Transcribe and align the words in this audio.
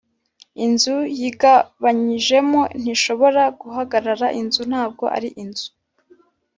inzu 0.65 0.95
yigabanyijemo 1.19 2.61
ntishobora 2.81 3.43
guhagarara 3.61 4.27
inzu 4.41 4.61
ntabwo 4.71 5.03
ari 5.15 5.29
inzu 5.43 5.67